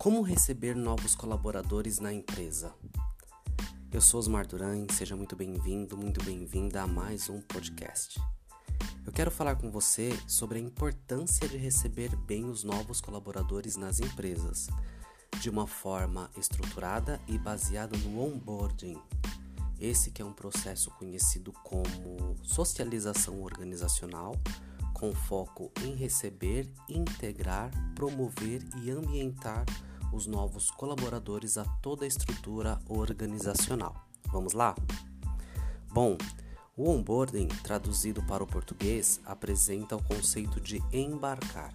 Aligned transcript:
Como 0.00 0.22
receber 0.22 0.74
novos 0.74 1.14
colaboradores 1.14 1.98
na 1.98 2.10
empresa? 2.10 2.72
Eu 3.92 4.00
sou 4.00 4.18
Osmar 4.18 4.46
Duran, 4.46 4.86
seja 4.90 5.14
muito 5.14 5.36
bem-vindo, 5.36 5.94
muito 5.94 6.24
bem-vinda 6.24 6.80
a 6.80 6.86
mais 6.86 7.28
um 7.28 7.38
podcast. 7.42 8.18
Eu 9.04 9.12
quero 9.12 9.30
falar 9.30 9.56
com 9.56 9.70
você 9.70 10.18
sobre 10.26 10.58
a 10.58 10.62
importância 10.62 11.46
de 11.46 11.58
receber 11.58 12.16
bem 12.16 12.46
os 12.46 12.64
novos 12.64 12.98
colaboradores 13.02 13.76
nas 13.76 14.00
empresas, 14.00 14.68
de 15.38 15.50
uma 15.50 15.66
forma 15.66 16.30
estruturada 16.34 17.20
e 17.28 17.36
baseada 17.36 17.94
no 17.98 18.22
onboarding. 18.22 18.96
Esse 19.78 20.10
que 20.10 20.22
é 20.22 20.24
um 20.24 20.32
processo 20.32 20.90
conhecido 20.92 21.52
como 21.62 22.38
socialização 22.42 23.42
organizacional, 23.42 24.34
com 24.94 25.14
foco 25.14 25.70
em 25.84 25.94
receber, 25.94 26.72
integrar, 26.88 27.70
promover 27.94 28.66
e 28.82 28.90
ambientar 28.90 29.66
os 30.12 30.26
novos 30.26 30.70
colaboradores 30.70 31.58
a 31.58 31.64
toda 31.64 32.04
a 32.04 32.08
estrutura 32.08 32.80
organizacional. 32.88 33.94
Vamos 34.26 34.52
lá? 34.52 34.74
Bom, 35.92 36.16
o 36.76 36.88
onboarding, 36.88 37.48
traduzido 37.62 38.22
para 38.22 38.42
o 38.42 38.46
português, 38.46 39.20
apresenta 39.24 39.96
o 39.96 40.02
conceito 40.02 40.60
de 40.60 40.82
embarcar. 40.92 41.74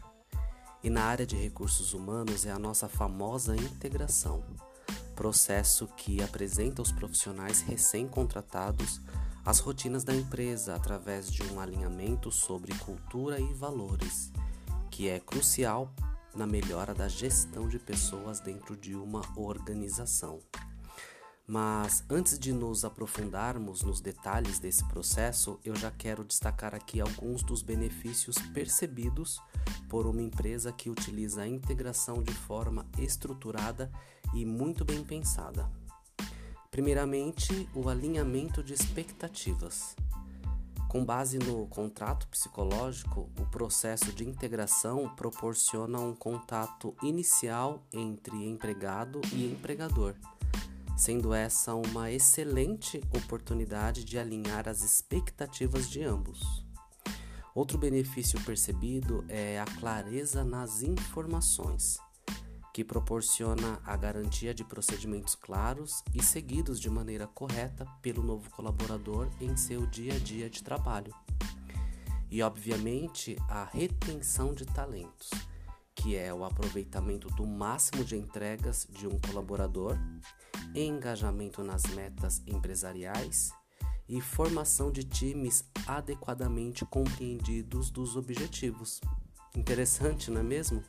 E 0.84 0.90
na 0.90 1.04
área 1.04 1.26
de 1.26 1.36
recursos 1.36 1.94
humanos 1.94 2.46
é 2.46 2.52
a 2.52 2.60
nossa 2.60 2.88
famosa 2.88 3.56
integração, 3.56 4.44
processo 5.16 5.88
que 5.98 6.22
apresenta 6.22 6.82
aos 6.82 6.92
profissionais 6.92 7.62
recém-contratados 7.62 9.02
as 9.46 9.60
rotinas 9.60 10.04
da 10.04 10.16
empresa 10.16 10.76
através 10.76 11.32
de 11.32 11.44
um 11.44 11.60
alinhamento 11.60 12.32
sobre 12.32 12.74
cultura 12.80 13.40
e 13.40 13.54
valores, 13.54 14.32
que 14.90 15.08
é 15.08 15.20
crucial 15.20 15.94
na 16.36 16.46
melhora 16.46 16.94
da 16.94 17.08
gestão 17.08 17.68
de 17.68 17.80
pessoas 17.80 18.40
dentro 18.40 18.76
de 18.76 18.96
uma 18.96 19.22
organização. 19.36 20.40
Mas 21.48 22.04
antes 22.10 22.40
de 22.40 22.52
nos 22.52 22.84
aprofundarmos 22.84 23.84
nos 23.84 24.02
detalhes 24.02 24.58
desse 24.58 24.84
processo, 24.86 25.60
eu 25.64 25.76
já 25.76 25.92
quero 25.92 26.24
destacar 26.24 26.74
aqui 26.74 27.00
alguns 27.00 27.44
dos 27.44 27.62
benefícios 27.62 28.36
percebidos 28.54 29.40
por 29.88 30.08
uma 30.08 30.24
empresa 30.24 30.72
que 30.72 30.90
utiliza 30.90 31.44
a 31.44 31.48
integração 31.48 32.24
de 32.24 32.34
forma 32.34 32.86
estruturada 32.98 33.92
e 34.34 34.44
muito 34.44 34.84
bem 34.84 35.04
pensada. 35.04 35.70
Primeiramente, 36.72 37.70
o 37.76 37.88
alinhamento 37.88 38.64
de 38.64 38.74
expectativas. 38.74 39.96
Com 40.88 41.04
base 41.04 41.38
no 41.38 41.68
contrato 41.68 42.28
psicológico, 42.28 43.30
o 43.38 43.46
processo 43.48 44.14
de 44.14 44.28
integração 44.28 45.14
proporciona 45.16 46.00
um 46.00 46.16
contato 46.16 46.96
inicial 47.04 47.84
entre 47.92 48.36
empregado 48.48 49.20
e 49.34 49.46
empregador, 49.46 50.16
sendo 50.96 51.34
essa 51.34 51.76
uma 51.76 52.12
excelente 52.12 53.02
oportunidade 53.14 54.06
de 54.06 54.18
alinhar 54.18 54.70
as 54.70 54.82
expectativas 54.84 55.90
de 55.90 56.04
ambos. 56.04 56.66
Outro 57.54 57.78
benefício 57.78 58.40
percebido 58.44 59.26
é 59.28 59.60
a 59.60 59.66
clareza 59.66 60.44
nas 60.44 60.82
informações 60.82 62.00
que 62.76 62.84
proporciona 62.84 63.80
a 63.86 63.96
garantia 63.96 64.54
de 64.54 64.62
procedimentos 64.62 65.34
claros 65.34 66.04
e 66.14 66.22
seguidos 66.22 66.78
de 66.78 66.90
maneira 66.90 67.26
correta 67.26 67.86
pelo 68.02 68.22
novo 68.22 68.50
colaborador 68.50 69.30
em 69.40 69.56
seu 69.56 69.88
dia 69.88 70.16
a 70.16 70.20
dia 70.20 70.50
de 70.50 70.62
trabalho. 70.62 71.16
E, 72.30 72.44
obviamente, 72.44 73.38
a 73.48 73.64
retenção 73.64 74.54
de 74.54 74.66
talentos, 74.66 75.30
que 75.96 76.18
é 76.18 76.34
o 76.34 76.44
aproveitamento 76.44 77.30
do 77.30 77.48
máximo 77.48 78.04
de 78.04 78.18
entregas 78.18 78.86
de 78.90 79.08
um 79.08 79.18
colaborador, 79.22 79.98
engajamento 80.76 81.64
nas 81.64 81.84
metas 81.84 82.44
empresariais 82.46 83.54
e 84.06 84.20
formação 84.20 84.92
de 84.92 85.06
times 85.06 85.64
adequadamente 85.88 86.84
compreendidos 86.84 87.90
dos 87.90 88.18
objetivos. 88.18 89.00
Interessante, 89.56 90.30
não 90.30 90.42
é 90.42 90.44
mesmo? 90.44 90.84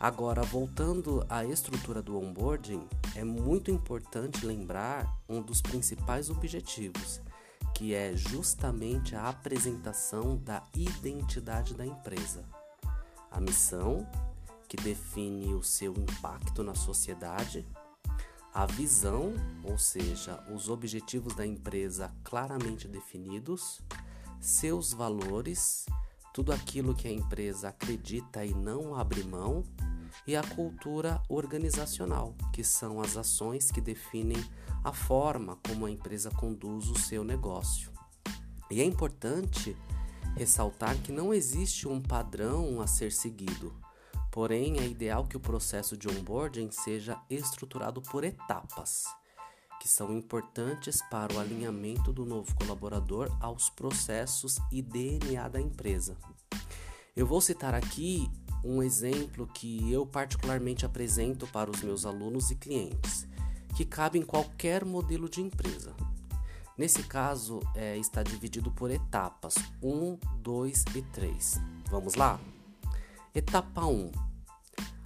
Agora, 0.00 0.42
voltando 0.42 1.26
à 1.28 1.44
estrutura 1.44 2.00
do 2.00 2.16
onboarding, 2.18 2.88
é 3.14 3.22
muito 3.22 3.70
importante 3.70 4.46
lembrar 4.46 5.14
um 5.28 5.42
dos 5.42 5.60
principais 5.60 6.30
objetivos, 6.30 7.20
que 7.74 7.92
é 7.92 8.16
justamente 8.16 9.14
a 9.14 9.28
apresentação 9.28 10.38
da 10.38 10.64
identidade 10.74 11.74
da 11.74 11.84
empresa. 11.84 12.46
A 13.30 13.38
missão, 13.42 14.08
que 14.66 14.76
define 14.78 15.52
o 15.52 15.62
seu 15.62 15.92
impacto 15.92 16.64
na 16.64 16.74
sociedade, 16.74 17.66
a 18.54 18.64
visão, 18.64 19.34
ou 19.62 19.76
seja, 19.76 20.42
os 20.50 20.70
objetivos 20.70 21.34
da 21.34 21.46
empresa 21.46 22.10
claramente 22.24 22.88
definidos, 22.88 23.82
seus 24.40 24.94
valores, 24.94 25.84
tudo 26.32 26.52
aquilo 26.54 26.94
que 26.94 27.06
a 27.06 27.12
empresa 27.12 27.68
acredita 27.68 28.46
e 28.46 28.54
não 28.54 28.94
abre 28.94 29.22
mão 29.22 29.62
e 30.26 30.36
a 30.36 30.42
cultura 30.42 31.22
organizacional, 31.28 32.34
que 32.52 32.62
são 32.62 33.00
as 33.00 33.16
ações 33.16 33.70
que 33.70 33.80
definem 33.80 34.42
a 34.84 34.92
forma 34.92 35.58
como 35.66 35.86
a 35.86 35.90
empresa 35.90 36.30
conduz 36.30 36.88
o 36.88 36.98
seu 36.98 37.22
negócio. 37.22 37.92
E 38.70 38.80
é 38.80 38.84
importante 38.84 39.76
ressaltar 40.36 40.96
que 41.02 41.12
não 41.12 41.34
existe 41.34 41.88
um 41.88 42.00
padrão 42.00 42.80
a 42.80 42.86
ser 42.86 43.12
seguido, 43.12 43.74
porém 44.30 44.78
é 44.78 44.86
ideal 44.86 45.26
que 45.26 45.36
o 45.36 45.40
processo 45.40 45.96
de 45.96 46.08
onboarding 46.08 46.70
seja 46.70 47.20
estruturado 47.28 48.00
por 48.00 48.24
etapas, 48.24 49.04
que 49.80 49.88
são 49.88 50.16
importantes 50.16 51.00
para 51.10 51.34
o 51.34 51.40
alinhamento 51.40 52.12
do 52.12 52.24
novo 52.24 52.54
colaborador 52.54 53.34
aos 53.40 53.70
processos 53.70 54.58
e 54.70 54.80
DNA 54.80 55.48
da 55.48 55.60
empresa. 55.60 56.16
Eu 57.16 57.26
vou 57.26 57.40
citar 57.40 57.74
aqui 57.74 58.30
um 58.64 58.82
exemplo 58.82 59.46
que 59.46 59.90
eu 59.90 60.06
particularmente 60.06 60.84
apresento 60.84 61.46
para 61.46 61.70
os 61.70 61.82
meus 61.82 62.04
alunos 62.04 62.50
e 62.50 62.54
clientes, 62.54 63.26
que 63.76 63.84
cabe 63.84 64.18
em 64.18 64.22
qualquer 64.22 64.84
modelo 64.84 65.28
de 65.28 65.40
empresa. 65.40 65.94
Nesse 66.76 67.02
caso, 67.02 67.60
é, 67.74 67.96
está 67.98 68.22
dividido 68.22 68.70
por 68.70 68.90
etapas 68.90 69.54
1, 69.82 70.18
2 70.38 70.84
e 70.94 71.02
3. 71.02 71.60
Vamos 71.90 72.14
lá? 72.14 72.40
Etapa 73.34 73.84
1: 73.84 74.10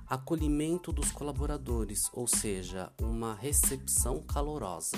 acolhimento 0.07 0.93
dos 0.93 1.11
colaboradores, 1.11 2.09
ou 2.13 2.27
seja, 2.27 2.93
uma 3.01 3.35
recepção 3.35 4.23
calorosa. 4.23 4.97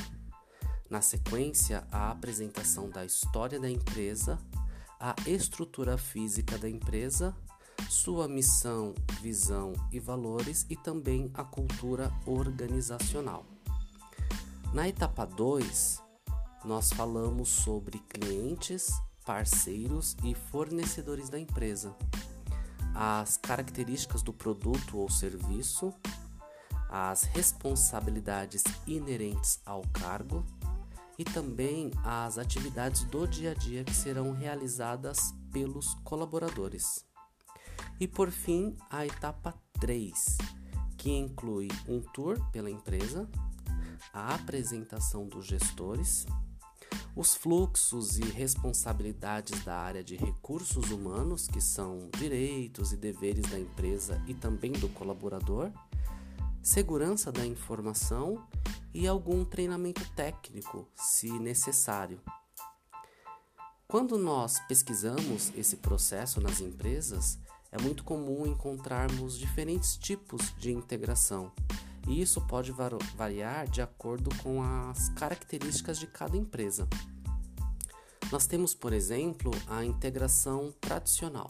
Na 0.89 1.01
sequência, 1.01 1.87
a 1.91 2.11
apresentação 2.11 2.89
da 2.89 3.05
história 3.05 3.59
da 3.59 3.71
empresa, 3.71 4.39
a 5.01 5.15
estrutura 5.27 5.99
física 5.99 6.57
da 6.59 6.69
empresa 6.69 7.35
sua 7.89 8.29
missão, 8.29 8.95
visão 9.21 9.73
e 9.93 10.01
valores 10.01 10.67
e 10.69 10.77
também 10.77 11.31
a 11.35 11.45
cultura 11.45 12.13
organizacional. 12.27 13.45
Na 14.73 14.89
etapa 14.89 15.25
2, 15.25 16.03
nós 16.65 16.93
falamos 16.93 17.49
sobre 17.49 17.99
clientes, 17.99 18.91
parceiros 19.25 20.17
e 20.25 20.35
fornecedores 20.35 21.29
da 21.29 21.39
empresa, 21.39 21.95
as 22.95 23.37
características 23.37 24.23
do 24.23 24.33
produto 24.33 24.99
ou 24.99 25.09
serviço, 25.09 25.95
as 26.89 27.23
responsabilidades 27.23 28.65
inerentes 28.87 29.61
ao 29.65 29.83
cargo 29.93 30.45
e 31.19 31.25
também 31.25 31.91
as 32.05 32.37
atividades 32.37 33.05
do 33.05 33.27
dia 33.27 33.53
a 33.53 33.55
dia 33.55 33.85
que 33.85 33.95
serão 33.95 34.33
realizadas 34.33 35.35
pelos 35.53 35.95
colaboradores. 36.05 37.06
E 37.99 38.07
por 38.07 38.31
fim, 38.31 38.77
a 38.91 39.07
etapa 39.07 39.55
3, 39.81 40.39
que 40.99 41.11
inclui 41.11 41.69
um 41.89 42.01
tour 42.01 42.39
pela 42.51 42.71
empresa, 42.71 43.29
a 44.13 44.35
apresentação 44.35 45.27
dos 45.27 45.47
gestores, 45.47 46.27
os 47.15 47.35
fluxos 47.35 48.19
e 48.19 48.25
responsabilidades 48.25 49.65
da 49.65 49.79
área 49.79 50.05
de 50.05 50.17
recursos 50.17 50.91
humanos, 50.91 51.49
que 51.49 51.61
são 51.61 52.11
direitos 52.19 52.93
e 52.93 52.97
deveres 52.97 53.51
da 53.51 53.59
empresa 53.59 54.23
e 54.27 54.35
também 54.35 54.73
do 54.73 54.91
colaborador, 54.91 55.71
segurança 56.63 57.33
da 57.33 57.47
informação 57.47 58.47
e 58.93 59.07
algum 59.07 59.45
treinamento 59.45 60.07
técnico, 60.11 60.87
se 60.95 61.31
necessário. 61.39 62.21
Quando 63.89 64.19
nós 64.19 64.59
pesquisamos 64.67 65.53
esse 65.57 65.77
processo 65.77 66.41
nas 66.41 66.61
empresas, 66.61 67.39
é 67.79 67.83
muito 67.83 68.05
comum 68.05 68.47
encontrarmos 68.47 69.39
diferentes 69.39 69.97
tipos 69.97 70.55
de 70.59 70.73
integração, 70.73 71.53
e 72.09 72.23
isso 72.23 72.41
pode 72.41 72.73
variar 73.15 73.69
de 73.69 73.83
acordo 73.83 74.31
com 74.43 74.63
as 74.63 75.11
características 75.11 75.99
de 75.99 76.07
cada 76.07 76.39
empresa. 76.39 76.89
Nós 78.33 78.47
temos, 78.47 78.75
por 78.75 78.95
exemplo, 78.95 79.51
a 79.69 79.85
integração 79.85 80.73
tradicional, 80.81 81.49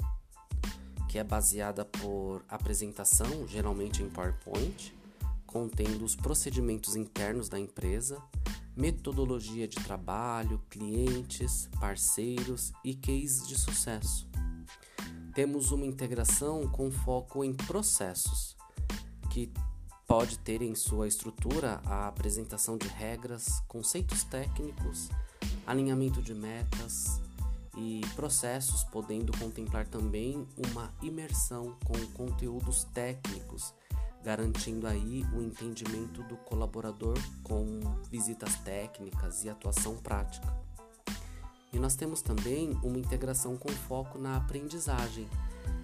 que 1.08 1.18
é 1.18 1.24
baseada 1.24 1.84
por 1.84 2.44
apresentação, 2.48 3.46
geralmente 3.46 4.02
em 4.02 4.10
PowerPoint, 4.10 4.92
contendo 5.46 6.04
os 6.04 6.16
procedimentos 6.16 6.96
internos 6.96 7.48
da 7.48 7.58
empresa, 7.58 8.20
metodologia 8.76 9.68
de 9.68 9.76
trabalho, 9.76 10.60
clientes, 10.68 11.68
parceiros 11.78 12.72
e 12.84 12.94
cases 12.94 13.46
de 13.46 13.56
sucesso. 13.56 14.28
Temos 15.36 15.70
uma 15.70 15.84
integração 15.84 16.66
com 16.66 16.90
foco 16.90 17.44
em 17.44 17.52
processos, 17.52 18.56
que 19.30 19.52
pode 20.08 20.38
ter 20.38 20.62
em 20.62 20.74
sua 20.74 21.06
estrutura 21.06 21.78
a 21.84 22.08
apresentação 22.08 22.78
de 22.78 22.88
regras, 22.88 23.62
conceitos 23.68 24.24
técnicos, 24.24 25.10
alinhamento 25.66 26.22
de 26.22 26.32
metas 26.32 27.20
e 27.76 28.00
processos, 28.14 28.82
podendo 28.84 29.30
contemplar 29.36 29.86
também 29.86 30.48
uma 30.56 30.90
imersão 31.02 31.76
com 31.84 31.98
conteúdos 32.14 32.84
técnicos, 32.84 33.74
garantindo 34.24 34.86
aí 34.86 35.22
o 35.34 35.42
entendimento 35.42 36.22
do 36.22 36.38
colaborador 36.38 37.18
com 37.42 37.80
visitas 38.10 38.54
técnicas 38.60 39.44
e 39.44 39.50
atuação 39.50 39.98
prática. 39.98 40.65
E 41.76 41.78
nós 41.78 41.94
temos 41.94 42.22
também 42.22 42.76
uma 42.82 42.98
integração 42.98 43.56
com 43.56 43.68
foco 43.68 44.18
na 44.18 44.36
aprendizagem, 44.36 45.28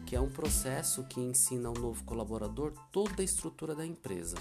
que 0.05 0.17
é 0.17 0.21
um 0.21 0.31
processo 0.31 1.05
que 1.05 1.21
ensina 1.21 1.69
ao 1.69 1.75
novo 1.75 2.03
colaborador 2.03 2.73
toda 2.91 3.23
a 3.23 3.25
estrutura 3.25 3.75
da 3.75 3.87
empresa, 3.87 4.37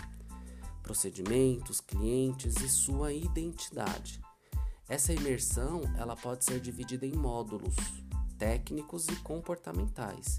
procedimentos, 0.81 1.80
clientes 1.80 2.56
e 2.56 2.68
sua 2.68 3.13
identidade 3.13 4.19
essa 4.92 5.13
imersão 5.13 5.83
ela 5.98 6.18
pode 6.18 6.44
ser 6.44 6.59
dividida 6.59 7.06
em 7.06 7.13
módulos 7.13 7.77
técnicos 8.38 9.07
e 9.07 9.15
comportamentais 9.18 10.36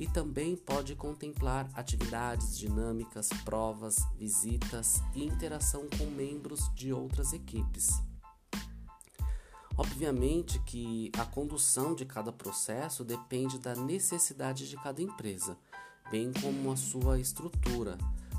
e 0.00 0.06
também 0.06 0.56
pode 0.56 0.96
contemplar 0.96 1.68
atividades 1.74 2.56
dinâmicas, 2.56 3.28
provas, 3.44 3.96
visitas 4.16 5.02
e 5.14 5.22
interação 5.22 5.86
com 5.98 6.06
membros 6.06 6.74
de 6.74 6.90
outras 6.90 7.34
equipes. 7.34 8.02
Obviamente 9.76 10.58
que 10.60 11.10
a 11.18 11.24
condução 11.24 11.94
de 11.94 12.04
cada 12.04 12.30
processo 12.30 13.04
depende 13.04 13.58
da 13.58 13.74
necessidade 13.74 14.68
de 14.68 14.76
cada 14.76 15.00
empresa, 15.00 15.56
bem 16.10 16.30
como 16.40 16.70
a 16.70 16.76
sua 16.76 17.18
estrutura. 17.18 17.96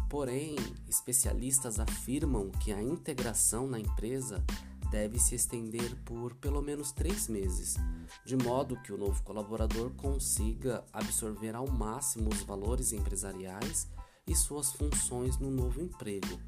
Porém, 0.10 0.56
especialistas 0.88 1.80
afirmam 1.80 2.52
que 2.52 2.72
a 2.72 2.82
integração 2.82 3.66
na 3.66 3.80
empresa 3.80 4.44
deve 4.92 5.18
se 5.18 5.34
estender 5.34 5.96
por 6.06 6.36
pelo 6.36 6.62
menos 6.62 6.92
três 6.92 7.28
meses, 7.28 7.78
de 8.24 8.38
modo 8.38 8.80
que 8.84 8.94
o 8.94 8.98
novo 8.98 9.24
colaborador 9.24 9.90
consiga 9.96 10.86
absorver 10.94 11.56
ao 11.56 11.68
máximo 11.68 12.30
os 12.32 12.44
valores 12.44 12.94
empresariais 12.94 13.88
e 14.28 14.36
suas 14.36 14.72
funções 14.72 15.40
no 15.40 15.50
novo 15.50 15.82
emprego. 15.82 16.40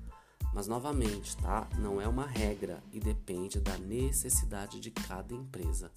Mas 0.55 0.67
novamente, 0.67 1.35
tá? 1.35 1.67
Não 1.77 2.01
é 2.01 2.07
uma 2.07 2.25
regra 2.25 2.81
e 2.93 2.99
depende 2.99 3.59
da 3.59 3.77
necessidade 3.77 4.79
de 4.79 4.89
cada 4.89 5.33
empresa. 5.33 5.91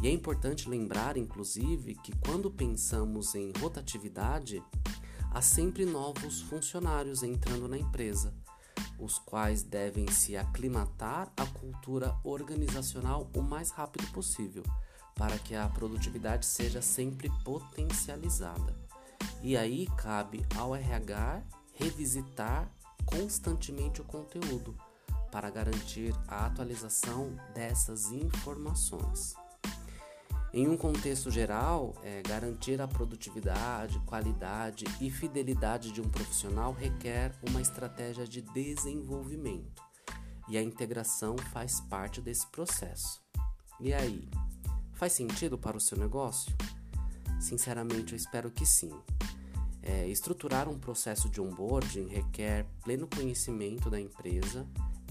E 0.00 0.08
é 0.08 0.10
importante 0.10 0.66
lembrar, 0.66 1.18
inclusive, 1.18 1.94
que 1.96 2.16
quando 2.16 2.50
pensamos 2.50 3.34
em 3.34 3.52
rotatividade, 3.60 4.62
há 5.30 5.42
sempre 5.42 5.84
novos 5.84 6.40
funcionários 6.40 7.22
entrando 7.22 7.68
na 7.68 7.76
empresa 7.76 8.34
os 8.98 9.18
quais 9.18 9.62
devem 9.62 10.10
se 10.10 10.36
aclimatar 10.36 11.30
à 11.36 11.44
cultura 11.44 12.16
organizacional 12.24 13.28
o 13.34 13.42
mais 13.42 13.70
rápido 13.70 14.10
possível, 14.12 14.62
para 15.14 15.38
que 15.38 15.54
a 15.54 15.68
produtividade 15.68 16.46
seja 16.46 16.80
sempre 16.80 17.30
potencializada. 17.44 18.74
E 19.42 19.54
aí 19.54 19.86
cabe 19.98 20.46
ao 20.56 20.74
RH 20.74 21.42
revisitar 21.74 22.70
constantemente 23.04 24.00
o 24.00 24.04
conteúdo 24.04 24.76
para 25.30 25.50
garantir 25.50 26.14
a 26.28 26.46
atualização 26.46 27.34
dessas 27.54 28.12
informações. 28.12 29.34
Em 30.54 30.68
um 30.68 30.76
contexto 30.76 31.30
geral, 31.30 31.94
é, 32.02 32.20
garantir 32.22 32.78
a 32.82 32.86
produtividade, 32.86 33.98
qualidade 34.00 34.84
e 35.00 35.10
fidelidade 35.10 35.90
de 35.90 36.02
um 36.02 36.08
profissional 36.08 36.74
requer 36.74 37.34
uma 37.48 37.62
estratégia 37.62 38.26
de 38.26 38.42
desenvolvimento 38.42 39.82
e 40.48 40.58
a 40.58 40.62
integração 40.62 41.38
faz 41.38 41.80
parte 41.80 42.20
desse 42.20 42.46
processo. 42.48 43.22
E 43.80 43.94
aí, 43.94 44.28
faz 44.92 45.14
sentido 45.14 45.56
para 45.56 45.76
o 45.76 45.80
seu 45.80 45.96
negócio? 45.96 46.54
Sinceramente, 47.40 48.12
eu 48.12 48.16
espero 48.16 48.50
que 48.50 48.66
sim. 48.66 48.92
É, 49.82 50.06
estruturar 50.08 50.68
um 50.68 50.78
processo 50.78 51.28
de 51.28 51.40
onboarding 51.40 52.06
requer 52.06 52.66
pleno 52.84 53.08
conhecimento 53.08 53.90
da 53.90 54.00
empresa, 54.00 54.66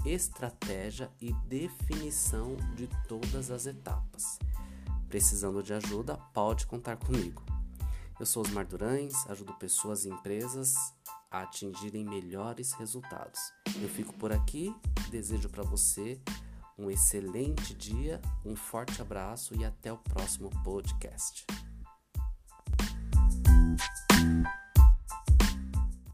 estratégia 0.06 1.12
e 1.19 1.33
definição 1.47 2.56
de 2.75 2.88
todas 3.07 3.51
as 3.51 3.65
etapas. 3.65 4.39
Precisando 5.09 5.62
de 5.62 5.73
ajuda, 5.73 6.18
pode 6.33 6.65
contar 6.65 6.95
comigo. 6.95 7.44
Eu 8.19 8.25
sou 8.25 8.44
Osmar 8.44 8.65
Durães, 8.65 9.13
ajudo 9.29 9.53
pessoas 9.56 10.06
e 10.06 10.09
empresas 10.09 10.75
a 11.29 11.41
atingirem 11.41 12.06
melhores 12.06 12.71
resultados. 12.74 13.39
Eu 13.81 13.89
fico 13.89 14.13
por 14.13 14.31
aqui, 14.31 14.74
desejo 15.09 15.50
para 15.50 15.63
você 15.63 16.21
um 16.77 16.89
excelente 16.89 17.74
dia, 17.74 18.19
um 18.45 18.56
forte 18.56 19.01
abraço 19.01 19.56
e 19.56 19.63
até 19.63 19.91
o 19.91 19.97
próximo 19.97 20.50
podcast. 20.63 21.45